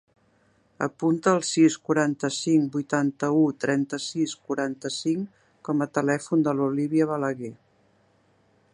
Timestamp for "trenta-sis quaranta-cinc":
3.65-5.47